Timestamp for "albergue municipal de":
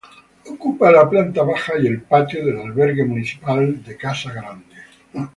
2.59-3.95